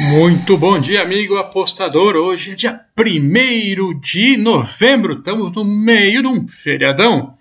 Muito 0.00 0.56
bom 0.56 0.78
dia, 0.78 1.02
amigo 1.02 1.36
apostador. 1.36 2.14
Hoje 2.14 2.52
é 2.52 2.54
dia 2.54 2.80
1 2.96 3.98
de 3.98 4.36
novembro, 4.36 5.14
estamos 5.14 5.50
no 5.52 5.64
meio 5.64 6.22
de 6.22 6.28
um 6.28 6.46
feriadão. 6.46 7.34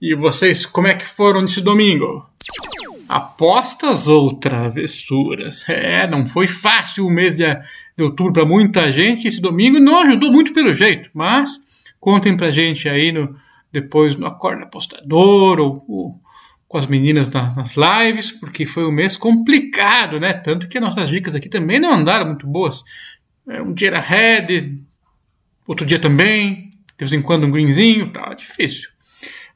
E 0.00 0.14
vocês, 0.14 0.64
como 0.64 0.86
é 0.86 0.94
que 0.94 1.04
foram 1.04 1.42
nesse 1.42 1.60
domingo? 1.60 2.24
Apostas 3.08 4.06
ou 4.06 4.32
travessuras? 4.32 5.68
É, 5.68 6.06
não 6.06 6.24
foi 6.24 6.46
fácil 6.46 7.04
o 7.04 7.10
mês 7.10 7.36
de, 7.36 7.44
de 7.96 8.04
outubro 8.04 8.32
para 8.32 8.44
muita 8.46 8.92
gente. 8.92 9.26
Esse 9.26 9.40
domingo 9.40 9.80
não 9.80 10.02
ajudou 10.02 10.30
muito 10.30 10.52
pelo 10.52 10.72
jeito, 10.72 11.10
mas 11.12 11.66
contem 11.98 12.36
pra 12.36 12.52
gente 12.52 12.88
aí 12.88 13.10
no, 13.10 13.34
depois 13.72 14.14
no 14.14 14.26
Acorda 14.26 14.62
Apostador 14.62 15.58
ou, 15.58 15.84
ou 15.88 16.20
com 16.68 16.76
as 16.76 16.86
meninas 16.86 17.30
nas 17.30 17.74
lives, 17.76 18.30
porque 18.30 18.66
foi 18.66 18.84
um 18.84 18.92
mês 18.92 19.16
complicado, 19.16 20.20
né? 20.20 20.34
Tanto 20.34 20.68
que 20.68 20.78
nossas 20.78 21.08
dicas 21.08 21.34
aqui 21.34 21.48
também 21.48 21.80
não 21.80 21.94
andaram 21.94 22.26
muito 22.26 22.46
boas. 22.46 22.84
É, 23.48 23.62
um 23.62 23.72
dia 23.72 23.88
era 23.88 24.00
red, 24.00 24.78
outro 25.66 25.86
dia 25.86 25.98
também, 25.98 26.68
de 26.70 26.98
vez 26.98 27.12
em 27.14 27.22
quando 27.22 27.46
um 27.46 27.50
greenzinho, 27.50 28.12
tá 28.12 28.34
difícil. 28.34 28.90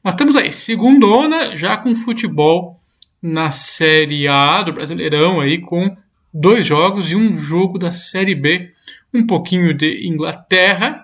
Mas 0.03 0.15
estamos 0.15 0.35
aí, 0.35 0.51
segundona, 0.51 1.55
já 1.55 1.77
com 1.77 1.95
futebol 1.95 2.81
na 3.21 3.51
Série 3.51 4.27
A 4.27 4.63
do 4.63 4.73
Brasileirão 4.73 5.39
aí, 5.39 5.59
com 5.59 5.95
dois 6.33 6.65
jogos 6.65 7.11
e 7.11 7.15
um 7.15 7.39
jogo 7.39 7.77
da 7.77 7.91
Série 7.91 8.33
B, 8.33 8.73
um 9.13 9.25
pouquinho 9.25 9.71
de 9.71 10.07
Inglaterra 10.07 11.02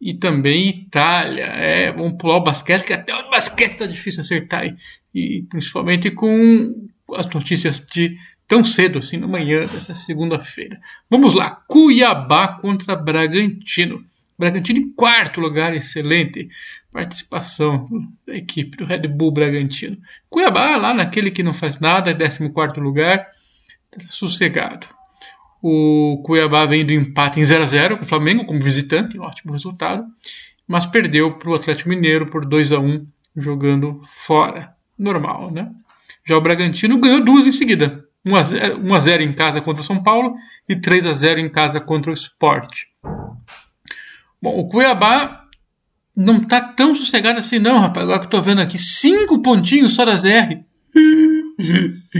e 0.00 0.14
também 0.14 0.68
Itália. 0.68 1.44
É, 1.44 1.92
vamos 1.92 2.16
pular 2.18 2.36
o 2.36 2.44
basquete, 2.44 2.84
que 2.84 2.92
até 2.92 3.14
o 3.14 3.30
basquete 3.30 3.72
está 3.72 3.86
difícil 3.86 4.20
acertar 4.20 4.62
aí 4.62 4.76
e 5.14 5.42
principalmente 5.48 6.10
com 6.10 6.88
as 7.14 7.26
notícias 7.30 7.80
de 7.80 8.16
tão 8.46 8.64
cedo 8.64 8.98
assim 8.98 9.16
na 9.16 9.26
manhã 9.26 9.60
dessa 9.60 9.94
segunda-feira. 9.94 10.78
Vamos 11.10 11.34
lá, 11.34 11.50
Cuiabá 11.50 12.48
contra 12.48 12.94
Bragantino. 12.94 14.04
Bragantino 14.38 14.80
em 14.80 14.92
quarto 14.92 15.40
lugar, 15.40 15.74
excelente 15.74 16.48
participação 16.92 17.88
da 18.26 18.36
equipe 18.36 18.76
do 18.76 18.84
Red 18.84 19.08
Bull 19.08 19.32
Bragantino. 19.32 19.98
Cuiabá 20.28 20.76
lá 20.76 20.92
naquele 20.92 21.30
que 21.30 21.42
não 21.42 21.54
faz 21.54 21.78
nada, 21.78 22.12
14 22.12 22.48
quarto 22.50 22.80
lugar, 22.80 23.30
sossegado. 24.08 24.86
O 25.62 26.22
Cuiabá 26.24 26.66
vem 26.66 26.84
do 26.84 26.92
empate 26.92 27.40
em 27.40 27.44
0 27.44 27.64
a 27.64 27.66
0 27.66 27.98
com 27.98 28.04
o 28.04 28.08
Flamengo 28.08 28.44
como 28.44 28.60
visitante, 28.60 29.18
ótimo 29.18 29.52
resultado, 29.52 30.04
mas 30.66 30.86
perdeu 30.86 31.32
para 31.38 31.50
o 31.50 31.54
Atlético 31.54 31.88
Mineiro 31.88 32.26
por 32.26 32.44
2 32.44 32.72
a 32.72 32.78
1 32.78 33.06
jogando 33.36 34.00
fora 34.04 34.74
normal, 34.98 35.50
né? 35.50 35.70
Já 36.26 36.36
o 36.36 36.40
Bragantino 36.40 36.98
ganhou 36.98 37.24
duas 37.24 37.46
em 37.46 37.52
seguida. 37.52 38.04
1 38.24 38.36
a 38.36 38.42
0, 38.42 38.80
1 38.84 38.94
a 38.94 39.00
0 39.00 39.22
em 39.22 39.32
casa 39.32 39.60
contra 39.60 39.82
o 39.82 39.84
São 39.84 40.02
Paulo 40.02 40.34
e 40.68 40.74
3 40.74 41.06
a 41.06 41.12
0 41.12 41.40
em 41.40 41.48
casa 41.48 41.80
contra 41.80 42.10
o 42.10 42.14
Sport. 42.14 42.82
Bom, 44.42 44.58
o 44.58 44.68
Cuiabá 44.68 45.44
não 46.16 46.40
tá 46.40 46.60
tão 46.60 46.94
sossegado 46.94 47.38
assim 47.38 47.58
não, 47.58 47.78
rapaz. 47.78 48.04
Agora 48.04 48.18
que 48.18 48.26
eu 48.26 48.30
tô 48.30 48.42
vendo 48.42 48.60
aqui, 48.60 48.78
cinco 48.78 49.40
pontinhos 49.40 49.94
só 49.94 50.04
das 50.04 50.24
R. 50.24 50.64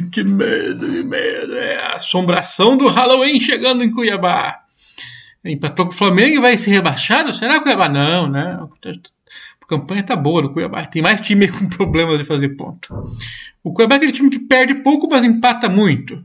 que 0.03 0.23
medo, 0.23 0.87
que 0.87 1.03
medo. 1.03 1.55
É 1.55 1.77
a 1.77 1.97
assombração 1.97 2.77
do 2.77 2.89
Halloween 2.89 3.41
chegando 3.41 3.83
em 3.83 3.91
Cuiabá. 3.91 4.63
Empatou 5.45 5.87
com 5.87 5.93
o 5.93 5.97
Flamengo 5.97 6.37
e 6.37 6.41
vai 6.41 6.59
ser 6.59 6.71
rebaixado? 6.71 7.33
Será 7.33 7.61
Cuiabá? 7.61 7.89
Não, 7.89 8.29
né? 8.29 8.59
A 9.63 9.67
campanha 9.67 10.03
tá 10.03 10.17
boa 10.17 10.43
do 10.43 10.53
Cuiabá. 10.53 10.87
Tem 10.87 11.03
mais 11.03 11.21
time 11.21 11.49
com 11.53 11.69
problemas 11.69 12.19
de 12.19 12.25
fazer 12.25 12.51
ponto. 12.51 12.93
O 13.63 13.73
Cuiabá 13.73 13.95
é 13.95 13.99
aquele 13.99 14.13
time 14.13 14.31
que 14.31 14.39
perde 14.39 14.77
pouco, 14.77 15.09
mas 15.09 15.25
empata 15.25 15.69
muito. 15.69 16.25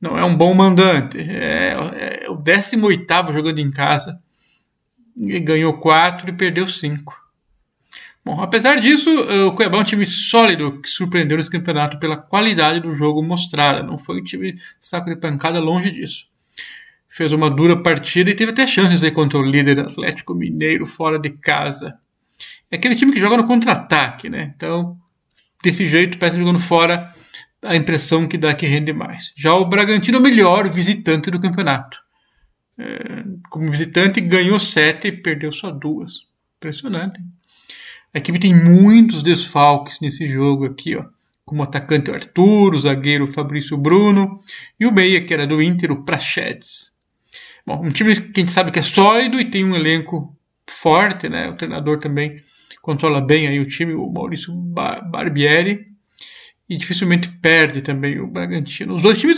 Não 0.00 0.18
é 0.18 0.24
um 0.24 0.36
bom 0.36 0.52
mandante. 0.52 1.18
É, 1.18 2.24
é 2.24 2.30
o 2.30 2.36
18 2.36 3.32
jogando 3.32 3.60
em 3.60 3.70
casa. 3.70 4.20
E 5.16 5.38
ganhou 5.38 5.78
4 5.78 6.28
e 6.28 6.32
perdeu 6.32 6.66
5. 6.66 7.21
Bom, 8.24 8.40
apesar 8.40 8.80
disso, 8.80 9.10
o 9.48 9.52
Cuiabá 9.52 9.78
é 9.78 9.80
um 9.80 9.84
time 9.84 10.06
sólido 10.06 10.80
que 10.80 10.88
surpreendeu 10.88 11.36
nesse 11.36 11.50
campeonato 11.50 11.98
pela 11.98 12.16
qualidade 12.16 12.80
do 12.80 12.94
jogo 12.94 13.22
mostrada. 13.22 13.82
Não 13.82 13.98
foi 13.98 14.20
um 14.20 14.24
time 14.24 14.54
saco 14.78 15.10
de 15.10 15.16
pancada, 15.16 15.58
longe 15.58 15.90
disso 15.90 16.32
fez 17.12 17.30
uma 17.30 17.50
dura 17.50 17.76
partida 17.76 18.30
e 18.30 18.34
teve 18.34 18.52
até 18.52 18.66
chances 18.66 19.04
aí 19.04 19.10
contra 19.10 19.38
o 19.38 19.42
líder 19.42 19.80
Atlético 19.80 20.34
Mineiro 20.34 20.86
fora 20.86 21.18
de 21.18 21.28
casa. 21.28 21.98
É 22.70 22.76
aquele 22.76 22.96
time 22.96 23.12
que 23.12 23.20
joga 23.20 23.36
no 23.36 23.46
contra-ataque, 23.46 24.30
né? 24.30 24.54
Então, 24.56 24.96
desse 25.62 25.86
jeito, 25.86 26.16
parece 26.16 26.38
jogando 26.38 26.58
fora 26.58 27.14
a 27.60 27.76
impressão 27.76 28.26
que 28.26 28.38
dá 28.38 28.54
que 28.54 28.66
rende 28.66 28.94
mais. 28.94 29.34
Já 29.36 29.52
o 29.54 29.66
Bragantino 29.66 30.16
é 30.16 30.20
o 30.20 30.22
melhor 30.22 30.70
visitante 30.70 31.30
do 31.30 31.38
campeonato. 31.38 31.98
É, 32.78 33.24
como 33.50 33.70
visitante, 33.70 34.18
ganhou 34.22 34.58
sete 34.58 35.08
e 35.08 35.12
perdeu 35.12 35.52
só 35.52 35.70
duas. 35.70 36.26
Impressionante. 36.56 37.20
A 38.14 38.18
equipe 38.18 38.38
tem 38.38 38.54
muitos 38.54 39.22
desfalques 39.22 39.98
nesse 40.00 40.28
jogo 40.28 40.66
aqui, 40.66 40.96
ó. 40.96 41.04
Como 41.44 41.62
atacante 41.62 42.10
o 42.10 42.14
Arthur, 42.14 42.74
o 42.74 42.78
zagueiro 42.78 43.26
Fabrício 43.26 43.76
Bruno 43.76 44.38
e 44.78 44.86
o 44.86 44.92
meia, 44.92 45.24
que 45.24 45.34
era 45.34 45.46
do 45.46 45.60
Inter, 45.62 45.90
o 45.90 46.04
Prachedes. 46.04 46.92
Bom, 47.66 47.84
um 47.84 47.90
time 47.90 48.14
que 48.14 48.40
a 48.40 48.40
gente 48.40 48.52
sabe 48.52 48.70
que 48.70 48.78
é 48.78 48.82
sólido 48.82 49.40
e 49.40 49.50
tem 49.50 49.64
um 49.64 49.74
elenco 49.74 50.36
forte, 50.66 51.28
né? 51.28 51.48
O 51.48 51.56
treinador 51.56 51.98
também 51.98 52.42
controla 52.80 53.20
bem 53.20 53.46
aí 53.46 53.60
o 53.60 53.68
time, 53.68 53.94
o 53.94 54.10
Maurício 54.10 54.52
Barbieri, 54.54 55.86
e 56.68 56.76
dificilmente 56.76 57.28
perde 57.28 57.82
também 57.82 58.18
o 58.20 58.26
Bragantino. 58.26 58.94
Os 58.94 59.02
dois 59.02 59.18
times 59.18 59.36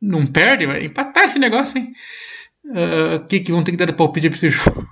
não 0.00 0.26
perdem, 0.26 0.66
vai 0.66 0.84
empatar 0.84 1.24
esse 1.24 1.38
negócio, 1.38 1.78
hein? 1.78 1.92
O 2.64 3.16
uh, 3.16 3.26
que, 3.28 3.40
que 3.40 3.52
vão 3.52 3.62
ter 3.62 3.72
que 3.72 3.76
dar 3.76 3.92
palpite 3.92 4.28
para 4.28 4.36
esse 4.36 4.48
jogo? 4.50 4.88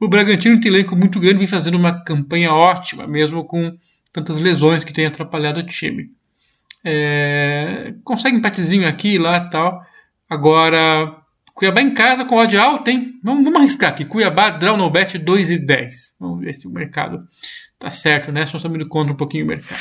o 0.00 0.08
Bragantino 0.08 0.60
tem 0.60 0.70
elenco 0.70 0.94
muito 0.94 1.18
grande, 1.18 1.38
vem 1.38 1.46
fazendo 1.46 1.76
uma 1.76 2.04
campanha 2.04 2.52
ótima, 2.52 3.06
mesmo 3.06 3.44
com 3.44 3.76
tantas 4.12 4.40
lesões 4.40 4.84
que 4.84 4.92
tem 4.92 5.06
atrapalhado 5.06 5.60
o 5.60 5.66
time. 5.66 6.10
É, 6.84 7.94
consegue 8.04 8.36
empatezinho 8.36 8.86
aqui 8.86 9.14
e 9.14 9.18
lá 9.18 9.40
tal. 9.40 9.82
Agora, 10.30 11.20
Cuiabá 11.56 11.80
em 11.80 11.94
casa 11.94 12.24
com 12.26 12.36
odd 12.36 12.54
alta, 12.54 12.90
hein? 12.90 13.14
Vamos, 13.24 13.42
vamos 13.42 13.58
arriscar 13.58 13.90
aqui. 13.90 14.04
Cuiabá, 14.04 14.50
draw 14.50 14.76
no 14.76 14.90
bet 14.90 15.16
2 15.16 15.50
e 15.50 15.58
10. 15.58 16.14
Vamos 16.20 16.40
ver 16.40 16.52
se 16.54 16.68
o 16.68 16.70
mercado 16.70 17.26
tá 17.78 17.90
certo, 17.90 18.30
né? 18.30 18.44
Se 18.44 18.52
nós 18.52 18.60
estamos 18.60 18.76
indo 18.76 18.86
contra 18.88 19.14
um 19.14 19.16
pouquinho 19.16 19.46
o 19.46 19.48
mercado. 19.48 19.80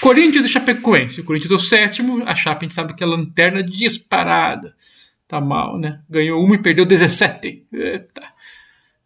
Corinthians 0.00 0.44
e 0.44 0.48
Chapecoense. 0.48 1.20
O 1.20 1.24
Corinthians 1.24 1.50
é 1.50 1.54
o 1.56 1.58
sétimo. 1.58 2.22
A 2.24 2.36
Chape 2.36 2.64
a 2.64 2.68
gente 2.68 2.74
sabe 2.74 2.94
que 2.94 3.02
é 3.02 3.06
a 3.06 3.10
lanterna 3.10 3.64
disparada. 3.64 4.74
Tá 5.32 5.40
mal, 5.40 5.78
né? 5.78 5.98
Ganhou 6.10 6.44
uma 6.44 6.56
e 6.56 6.58
perdeu 6.58 6.84
17. 6.84 7.66
Eita. 7.72 8.22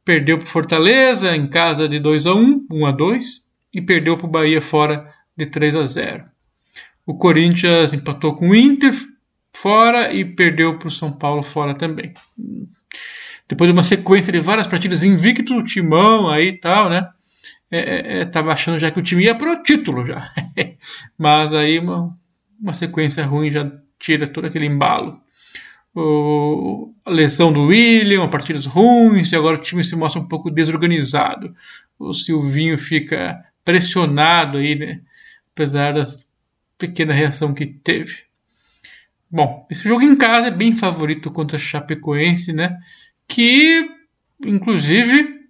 Perdeu 0.04 0.38
pro 0.38 0.48
Fortaleza 0.48 1.36
em 1.36 1.46
casa 1.46 1.88
de 1.88 2.00
2 2.00 2.26
a 2.26 2.34
1 2.34 2.66
1 2.68 2.84
a 2.86 2.90
2 2.90 3.44
e 3.72 3.80
perdeu 3.80 4.18
pro 4.18 4.26
Bahia 4.26 4.60
fora 4.60 5.08
de 5.36 5.46
3 5.46 5.76
a 5.76 5.86
0 5.86 6.24
O 7.06 7.14
Corinthians 7.14 7.94
empatou 7.94 8.34
com 8.34 8.48
o 8.48 8.56
Inter, 8.56 8.92
fora 9.52 10.12
e 10.12 10.24
perdeu 10.24 10.76
para 10.76 10.88
o 10.88 10.90
São 10.90 11.12
Paulo 11.12 11.44
fora 11.44 11.74
também. 11.74 12.12
Depois 13.48 13.68
de 13.68 13.72
uma 13.72 13.84
sequência 13.84 14.32
de 14.32 14.40
várias 14.40 14.66
partidas 14.66 15.04
invicto, 15.04 15.54
o 15.54 15.62
timão 15.62 16.28
aí 16.28 16.48
e 16.48 16.58
tal, 16.58 16.90
né? 16.90 17.08
É, 17.70 17.78
é, 17.78 18.22
é, 18.22 18.50
achando 18.50 18.80
já 18.80 18.90
que 18.90 18.98
o 18.98 19.02
time 19.02 19.22
ia 19.22 19.34
para 19.36 19.52
o 19.52 19.62
título 19.62 20.04
já. 20.04 20.28
Mas 21.16 21.54
aí 21.54 21.78
uma, 21.78 22.18
uma 22.60 22.72
sequência 22.72 23.24
ruim 23.24 23.52
já 23.52 23.70
tira 24.00 24.26
todo 24.26 24.46
aquele 24.46 24.66
embalo. 24.66 25.24
A 25.96 27.10
lesão 27.10 27.52
do 27.52 27.66
William, 27.66 28.28
partidas 28.28 28.66
ruins, 28.66 29.32
e 29.32 29.36
agora 29.36 29.56
o 29.56 29.62
time 29.62 29.82
se 29.82 29.96
mostra 29.96 30.20
um 30.20 30.28
pouco 30.28 30.50
desorganizado. 30.50 31.54
O 31.98 32.12
Silvinho 32.12 32.76
fica 32.76 33.42
pressionado 33.64 34.58
aí, 34.58 34.74
né? 34.74 35.00
Apesar 35.52 35.94
da 35.94 36.06
pequena 36.76 37.14
reação 37.14 37.54
que 37.54 37.66
teve. 37.66 38.24
Bom, 39.30 39.66
esse 39.70 39.84
jogo 39.84 40.02
em 40.02 40.16
casa 40.16 40.48
é 40.48 40.50
bem 40.50 40.76
favorito 40.76 41.30
contra 41.30 41.56
a 41.56 41.60
Chapecoense, 41.60 42.52
né? 42.52 42.78
Que, 43.26 43.88
inclusive, 44.44 45.40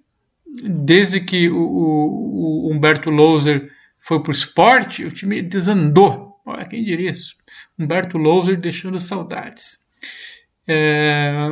desde 0.64 1.20
que 1.20 1.50
o, 1.50 1.58
o, 1.58 2.68
o 2.68 2.72
Humberto 2.72 3.10
Louser 3.10 3.70
foi 3.98 4.22
para 4.22 4.30
o 4.30 4.34
esporte, 4.34 5.04
o 5.04 5.10
time 5.10 5.42
desandou. 5.42 6.40
Olha, 6.46 6.64
quem 6.64 6.84
diria 6.84 7.10
isso? 7.10 7.34
Humberto 7.76 8.16
Louser 8.16 8.56
deixando 8.58 9.00
saudades. 9.00 9.84
É, 10.66 11.50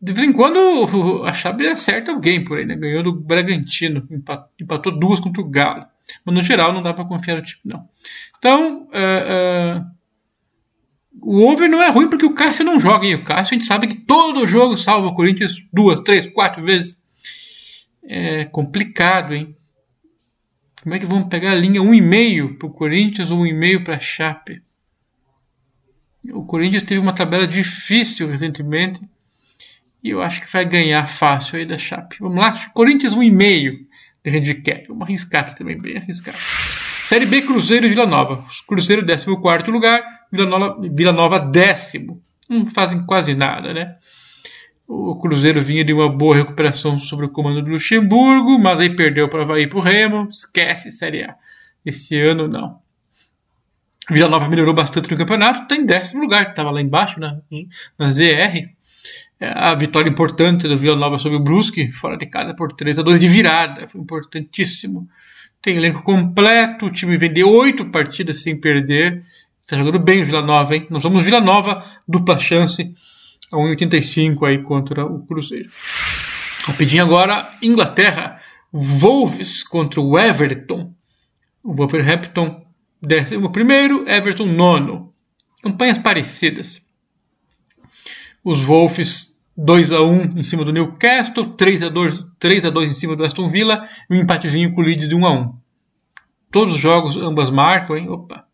de 0.00 0.12
vez 0.12 0.28
em 0.28 0.32
quando 0.32 1.24
a 1.24 1.32
Chape 1.32 1.66
acerta 1.66 2.12
alguém 2.12 2.44
por 2.44 2.58
aí, 2.58 2.66
né? 2.66 2.76
Ganhou 2.76 3.02
do 3.02 3.12
Bragantino, 3.12 4.06
empatou, 4.60 4.98
duas 4.98 5.18
contra 5.18 5.40
o 5.40 5.48
Galo. 5.48 5.86
Mas 6.24 6.34
no 6.34 6.42
geral 6.42 6.72
não 6.72 6.82
dá 6.82 6.92
para 6.92 7.06
confiar 7.06 7.36
no 7.36 7.42
time, 7.42 7.62
não. 7.64 7.88
Então, 8.38 8.86
é, 8.92 9.00
é, 9.02 9.84
o 11.22 11.40
over 11.46 11.70
não 11.70 11.82
é 11.82 11.88
ruim 11.88 12.08
porque 12.10 12.26
o 12.26 12.34
Cássio 12.34 12.64
não 12.64 12.78
joga. 12.78 13.06
E 13.06 13.14
o 13.14 13.24
Cássio 13.24 13.54
a 13.54 13.58
gente 13.58 13.66
sabe 13.66 13.86
que 13.86 14.00
todo 14.00 14.46
jogo 14.46 14.76
salva 14.76 15.08
o 15.08 15.14
Corinthians 15.14 15.56
duas, 15.72 16.00
três, 16.00 16.26
quatro 16.26 16.62
vezes. 16.62 16.98
É 18.06 18.44
complicado, 18.44 19.34
hein? 19.34 19.56
Como 20.82 20.94
é 20.94 20.98
que 20.98 21.06
vamos 21.06 21.30
pegar 21.30 21.52
a 21.52 21.54
linha 21.54 21.80
1,5 21.80 22.58
para 22.58 22.68
o 22.68 22.72
Corinthians 22.72 23.30
ou 23.30 23.38
1,5 23.38 23.84
para 23.84 23.96
a 23.96 24.00
Chape? 24.00 24.62
O 26.32 26.44
Corinthians 26.44 26.82
teve 26.82 27.00
uma 27.00 27.12
tabela 27.12 27.46
difícil 27.46 28.28
recentemente 28.28 29.00
e 30.02 30.10
eu 30.10 30.20
acho 30.20 30.40
que 30.42 30.52
vai 30.52 30.64
ganhar 30.66 31.06
fácil 31.06 31.58
aí 31.58 31.64
da 31.64 31.78
Chape. 31.78 32.16
Vamos 32.20 32.38
lá, 32.38 32.52
Corinthians 32.74 33.14
1,5 33.14 33.86
de 34.22 34.30
handicap. 34.30 34.86
Vamos 34.86 35.02
arriscar 35.02 35.44
aqui 35.44 35.56
também, 35.56 35.80
bem 35.80 35.96
arriscado. 35.96 36.36
Série 37.04 37.24
B, 37.24 37.42
Cruzeiro 37.42 37.86
e 37.86 37.88
Vila 37.88 38.06
Nova. 38.06 38.44
Cruzeiro, 38.66 39.04
14 39.04 39.70
lugar, 39.70 40.02
Vila 40.30 40.46
Nova, 40.46 40.78
Vila 40.92 41.12
Nova, 41.12 41.38
décimo. 41.38 42.22
Não 42.48 42.66
fazem 42.66 43.04
quase 43.06 43.34
nada, 43.34 43.72
né? 43.72 43.96
O 44.86 45.16
Cruzeiro 45.16 45.62
vinha 45.62 45.82
de 45.82 45.94
uma 45.94 46.10
boa 46.10 46.36
recuperação 46.36 46.98
sobre 46.98 47.24
o 47.24 47.30
comando 47.30 47.62
do 47.62 47.70
Luxemburgo, 47.70 48.58
mas 48.58 48.80
aí 48.80 48.94
perdeu 48.94 49.28
para 49.28 49.58
ir 49.58 49.68
para 49.68 49.78
o 49.78 49.82
Remo. 49.82 50.28
Esquece 50.30 50.90
Série 50.90 51.22
A. 51.24 51.34
Esse 51.84 52.18
ano 52.20 52.46
não. 52.46 52.83
Vila 54.10 54.28
Nova 54.28 54.48
melhorou 54.48 54.74
bastante 54.74 55.10
no 55.10 55.16
campeonato, 55.16 55.62
está 55.62 55.76
em 55.76 55.86
décimo 55.86 56.20
lugar, 56.20 56.50
estava 56.50 56.70
lá 56.70 56.80
embaixo 56.80 57.18
na, 57.18 57.38
na 57.98 58.10
ZR. 58.10 58.68
É, 59.40 59.48
a 59.48 59.74
vitória 59.74 60.08
importante 60.08 60.68
do 60.68 60.76
Vila 60.76 60.96
Nova 60.96 61.18
sobre 61.18 61.38
o 61.38 61.40
Brusque, 61.40 61.90
fora 61.90 62.16
de 62.16 62.26
casa 62.26 62.54
por 62.54 62.72
3 62.72 62.98
a 62.98 63.02
2 63.02 63.20
de 63.20 63.28
virada, 63.28 63.88
foi 63.88 64.00
importantíssimo. 64.00 65.08
Tem 65.60 65.76
elenco 65.76 66.02
completo, 66.02 66.86
o 66.86 66.90
time 66.90 67.16
vem 67.16 67.32
de 67.32 67.42
oito 67.42 67.86
partidas 67.86 68.42
sem 68.42 68.60
perder. 68.60 69.22
Está 69.62 69.78
jogando 69.78 69.98
bem 69.98 70.22
o 70.22 70.26
Vila 70.26 70.42
Nova, 70.42 70.76
hein? 70.76 70.86
Nós 70.90 71.02
vamos 71.02 71.24
Vila 71.24 71.40
Nova, 71.40 71.82
dupla 72.06 72.38
chance 72.38 72.94
a 73.50 73.56
1,85 73.56 74.46
aí 74.46 74.62
contra 74.62 75.06
o 75.06 75.24
Cruzeiro. 75.26 75.70
Rapidinho 76.64 77.02
agora, 77.02 77.56
Inglaterra, 77.62 78.40
Wolves 78.72 79.62
contra 79.62 80.00
o 80.00 80.18
Everton. 80.18 80.92
O 81.62 81.74
Wolverhampton, 81.74 82.63
décimo 83.06 83.50
primeiro, 83.50 84.08
Everton 84.08 84.46
nono. 84.46 85.12
Campanhas 85.62 85.98
parecidas. 85.98 86.82
Os 88.42 88.60
Wolves 88.60 89.38
2 89.56 89.92
a 89.92 90.02
1 90.02 90.38
em 90.38 90.42
cima 90.42 90.64
do 90.64 90.72
Newcastle, 90.72 91.52
3 91.54 91.84
a 91.84 91.88
2, 91.88 92.24
3 92.38 92.64
a 92.66 92.70
2 92.70 92.90
em 92.90 92.94
cima 92.94 93.16
do 93.16 93.24
Aston 93.24 93.48
Villa 93.48 93.88
e 94.10 94.14
um 94.14 94.20
empatezinho 94.20 94.74
com 94.74 94.80
o 94.80 94.84
Leeds 94.84 95.08
de 95.08 95.14
1 95.14 95.26
a 95.26 95.32
1. 95.32 95.54
Todos 96.50 96.74
os 96.74 96.80
jogos 96.80 97.16
ambas 97.16 97.50
marcam, 97.50 97.96
hein? 97.96 98.08
Opa. 98.08 98.46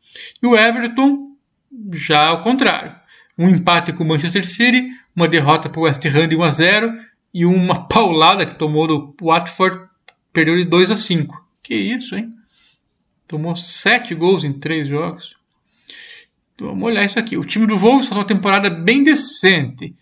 E 0.42 0.46
o 0.46 0.56
Everton 0.56 1.30
já 1.92 2.28
ao 2.28 2.42
contrário 2.42 2.94
um 3.38 3.48
empate 3.48 3.92
com 3.92 4.04
o 4.04 4.06
Manchester 4.06 4.46
City, 4.46 4.90
uma 5.16 5.26
derrota 5.26 5.70
para 5.70 5.80
o 5.80 5.84
West 5.84 6.04
Ham 6.04 6.28
de 6.28 6.36
1 6.36 6.42
a 6.42 6.50
0 6.50 6.92
e 7.32 7.46
uma 7.46 7.86
paulada 7.88 8.44
que 8.44 8.54
tomou 8.54 8.86
do 8.86 9.16
Watford, 9.22 9.88
perdeu 10.30 10.56
de 10.56 10.64
2 10.64 10.90
a 10.90 10.96
5. 10.96 11.42
Que 11.62 11.74
isso, 11.74 12.14
hein? 12.14 12.34
Tomou 13.30 13.54
7 13.54 14.12
gols 14.16 14.42
em 14.42 14.52
3 14.52 14.88
jogos. 14.88 15.36
Então, 16.52 16.66
vamos 16.66 16.82
olhar 16.82 17.04
isso 17.04 17.16
aqui. 17.16 17.36
O 17.36 17.44
time 17.44 17.64
do 17.64 17.76
Wolves 17.76 18.08
faz 18.08 18.16
uma 18.16 18.26
temporada 18.26 18.68
bem 18.68 19.04
decente. 19.04 19.94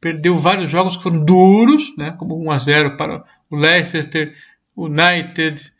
Perdeu 0.00 0.36
vários 0.36 0.70
jogos 0.70 0.96
que 0.96 1.02
foram 1.02 1.24
duros, 1.24 1.96
né? 1.98 2.12
como 2.12 2.40
1 2.44 2.50
a 2.52 2.58
0 2.58 2.96
para 2.96 3.24
o 3.50 3.56
Leicester, 3.56 4.36
United, 4.76 5.72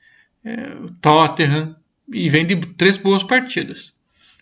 é, 0.44 0.74
o 0.82 0.90
Tottenham, 1.00 1.76
e 2.12 2.28
vem 2.28 2.44
de 2.44 2.56
três 2.56 2.98
boas 2.98 3.22
partidas. 3.22 3.94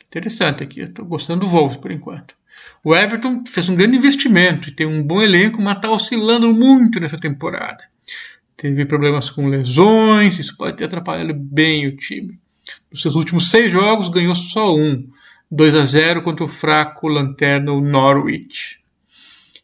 Interessante 0.06 0.62
aqui, 0.62 0.80
estou 0.80 1.04
gostando 1.04 1.40
do 1.40 1.48
Wolves 1.48 1.76
por 1.76 1.90
enquanto. 1.90 2.34
O 2.82 2.96
Everton 2.96 3.44
fez 3.46 3.68
um 3.68 3.76
grande 3.76 3.98
investimento 3.98 4.70
e 4.70 4.72
tem 4.72 4.86
um 4.86 5.02
bom 5.02 5.20
elenco, 5.20 5.60
mas 5.60 5.76
está 5.76 5.90
oscilando 5.90 6.50
muito 6.54 6.98
nessa 6.98 7.18
temporada. 7.18 7.84
Teve 8.56 8.86
problemas 8.86 9.28
com 9.28 9.48
lesões, 9.48 10.38
isso 10.38 10.56
pode 10.56 10.78
ter 10.78 10.84
atrapalhado 10.84 11.34
bem 11.34 11.86
o 11.86 11.94
time. 11.94 12.42
Nos 12.90 13.02
seus 13.02 13.14
últimos 13.14 13.50
seis 13.50 13.72
jogos, 13.72 14.08
ganhou 14.08 14.34
só 14.34 14.74
um. 14.74 15.08
2 15.50 15.74
a 15.74 15.84
0 15.84 16.22
contra 16.22 16.44
o 16.44 16.48
fraco 16.48 17.06
lanterna 17.06 17.72
o 17.72 17.80
Norwich. 17.80 18.80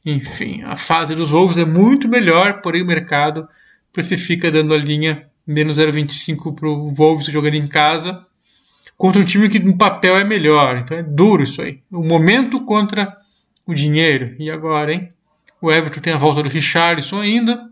Enfim, 0.04 0.62
a 0.64 0.76
fase 0.76 1.14
dos 1.14 1.30
Wolves 1.30 1.58
é 1.58 1.64
muito 1.64 2.08
melhor, 2.08 2.60
porém 2.60 2.82
o 2.82 2.86
mercado 2.86 3.48
precifica 3.92 4.50
dando 4.50 4.72
a 4.72 4.78
linha 4.78 5.26
menos 5.46 5.76
0,25 5.78 6.54
para 6.54 6.68
o 6.68 6.88
Wolves 6.90 7.26
jogando 7.26 7.54
em 7.54 7.66
casa 7.66 8.24
contra 8.96 9.20
um 9.20 9.24
time 9.24 9.48
que 9.48 9.58
no 9.58 9.76
papel 9.76 10.16
é 10.16 10.24
melhor. 10.24 10.76
Então 10.78 10.96
é 10.96 11.02
duro 11.02 11.42
isso 11.42 11.60
aí. 11.60 11.80
O 11.90 12.04
momento 12.04 12.64
contra 12.64 13.16
o 13.66 13.74
dinheiro. 13.74 14.36
E 14.38 14.50
agora, 14.50 14.92
hein? 14.92 15.12
O 15.60 15.72
Everton 15.72 16.00
tem 16.00 16.12
a 16.12 16.18
volta 16.18 16.42
do 16.42 16.48
Richarlison 16.48 17.20
ainda. 17.20 17.68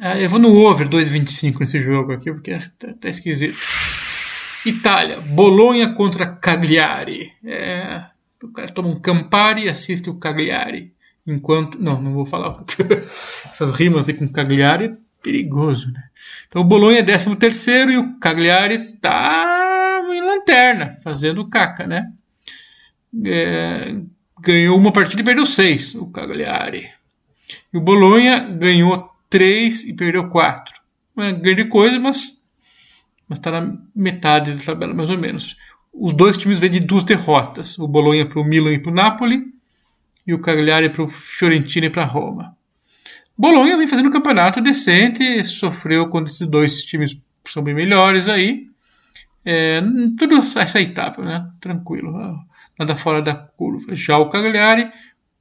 É, 0.00 0.24
eu 0.24 0.30
vou 0.30 0.38
no 0.38 0.54
over 0.56 0.88
2,25 0.88 1.60
nesse 1.60 1.82
jogo 1.82 2.12
aqui, 2.12 2.32
porque 2.32 2.58
tá, 2.78 2.94
tá, 3.00 3.08
esquisito. 3.08 3.56
Itália, 4.64 5.20
Bolonha 5.20 5.94
contra 5.94 6.26
Cagliari. 6.26 7.32
É, 7.44 8.04
o 8.42 8.48
cara 8.48 8.68
toma 8.68 8.88
um 8.88 9.00
Campari 9.00 9.64
e 9.64 9.68
assiste 9.68 10.10
o 10.10 10.18
Cagliari. 10.18 10.92
Enquanto. 11.26 11.80
Não, 11.80 12.00
não 12.00 12.12
vou 12.12 12.26
falar. 12.26 12.64
Essas 13.46 13.72
rimas 13.72 14.08
aí 14.08 14.14
com 14.14 14.28
Cagliari 14.28 14.86
é 14.86 14.92
perigoso, 15.22 15.92
né? 15.92 16.02
Então 16.48 16.62
o 16.62 16.64
Bolonha 16.64 17.00
é 17.00 17.02
13 17.02 17.36
terceiro 17.36 17.90
e 17.90 17.98
o 17.98 18.18
Cagliari 18.18 18.96
tá 19.00 20.02
em 20.12 20.20
lanterna, 20.22 20.98
fazendo 21.02 21.48
caca, 21.48 21.86
né? 21.86 22.10
É, 23.24 23.94
ganhou 24.40 24.76
uma 24.78 24.92
partida 24.92 25.20
e 25.20 25.24
perdeu 25.24 25.46
seis, 25.46 25.94
o 25.94 26.06
Cagliari. 26.06 26.90
E 27.72 27.78
o 27.78 27.80
Bolonha 27.80 28.40
ganhou 28.40 29.10
três 29.28 29.84
e 29.84 29.92
perdeu 29.92 30.28
quatro. 30.28 30.74
Não 31.14 31.24
é 31.24 31.32
grande 31.32 31.64
coisa, 31.66 31.98
mas 31.98 32.39
está 33.38 33.50
na 33.50 33.76
metade 33.94 34.52
da 34.52 34.62
tabela, 34.62 34.94
mais 34.94 35.10
ou 35.10 35.18
menos. 35.18 35.56
Os 35.92 36.12
dois 36.12 36.36
times 36.36 36.58
vêm 36.58 36.70
de 36.70 36.80
duas 36.80 37.04
derrotas. 37.04 37.78
O 37.78 37.86
Bolonha 37.86 38.26
para 38.26 38.40
o 38.40 38.44
Milan 38.44 38.72
e 38.72 38.78
para 38.78 38.90
o 38.90 38.94
Napoli. 38.94 39.44
E 40.26 40.34
o 40.34 40.40
Cagliari 40.40 40.90
para 40.90 41.02
o 41.02 41.08
Fiorentina 41.08 41.86
e 41.86 41.90
para 41.90 42.04
Roma. 42.04 42.56
Bolonha 43.36 43.76
vem 43.76 43.86
fazendo 43.86 44.08
um 44.08 44.12
campeonato 44.12 44.60
decente, 44.60 45.42
sofreu 45.44 46.08
quando 46.10 46.26
esses 46.28 46.46
dois 46.46 46.82
times 46.84 47.16
são 47.46 47.62
bem 47.62 47.74
melhores 47.74 48.28
aí. 48.28 48.68
É, 49.44 49.80
tudo 50.18 50.36
aceitável, 50.36 51.24
né? 51.24 51.50
Tranquilo. 51.60 52.12
Nada 52.78 52.94
fora 52.94 53.22
da 53.22 53.34
curva. 53.34 53.96
Já 53.96 54.18
o 54.18 54.28
Cagliari, 54.28 54.90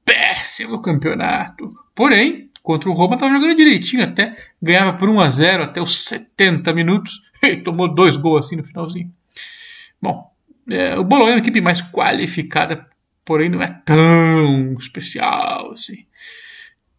péssimo 0.06 0.82
campeonato. 0.82 1.70
Porém, 1.94 2.49
contra 2.70 2.88
o 2.88 2.94
Roma 2.94 3.16
estava 3.16 3.34
jogando 3.34 3.56
direitinho, 3.56 4.04
até 4.04 4.36
ganhava 4.62 4.94
por 4.94 5.10
1 5.10 5.20
a 5.20 5.30
0 5.32 5.64
até 5.64 5.82
os 5.82 6.04
70 6.06 6.72
minutos. 6.72 7.20
E 7.42 7.56
tomou 7.56 7.88
dois 7.88 8.18
gols 8.18 8.46
assim 8.46 8.58
no 8.58 8.66
finalzinho. 8.66 9.10
Bom, 10.02 10.30
é, 10.70 11.00
o 11.00 11.06
Bolonha 11.06 11.30
é 11.30 11.34
uma 11.36 11.40
equipe 11.40 11.62
mais 11.62 11.82
qualificada, 11.82 12.86
porém 13.24 13.48
não 13.48 13.62
é 13.62 13.68
tão 13.86 14.76
especial 14.78 15.72
assim. 15.72 16.06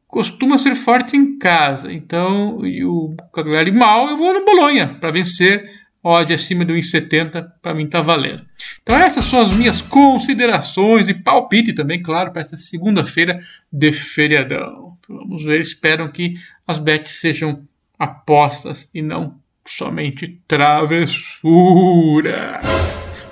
Costuma 0.09 0.56
ser 0.56 0.75
forte 0.76 1.14
em 1.14 1.38
casa, 1.38 1.92
então 1.92 2.64
e 2.64 2.83
o 2.87 3.14
Cagliari 3.35 3.71
mal, 3.71 4.09
eu 4.09 4.16
vou 4.16 4.33
no 4.33 4.47
Bolonha 4.47 4.94
para 4.99 5.12
vencer 5.12 5.71
odd 6.02 6.33
acima 6.33 6.64
do 6.64 6.73
1,70 6.73 7.52
para 7.61 7.75
mim 7.75 7.87
tá 7.87 8.00
valendo. 8.00 8.45
Então 8.83 8.97
essas 8.97 9.25
são 9.25 9.40
as 9.40 9.54
minhas 9.54 9.80
considerações 9.80 11.09
e 11.09 11.14
palpite 11.14 11.73
também, 11.73 12.02
claro, 12.02 12.33
para 12.33 12.40
esta 12.40 12.57
segunda-feira 12.57 13.38
de 13.73 13.92
feriadão. 13.92 14.97
Vamos 15.09 15.45
ver, 15.45 15.61
espero 15.61 16.11
que 16.11 16.35
as 16.66 16.78
bets 16.78 17.21
sejam 17.21 17.62
apostas 17.99 18.88
e 18.95 19.02
não 19.02 19.38
somente 19.66 20.40
travessura. 20.49 21.21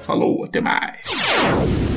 Falou, 0.00 0.44
até 0.44 0.60
mais. 0.60 1.87